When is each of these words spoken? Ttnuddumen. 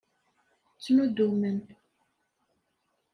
Ttnuddumen. 0.77 1.59